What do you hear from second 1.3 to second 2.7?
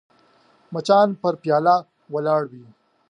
پیاله ولاړ وي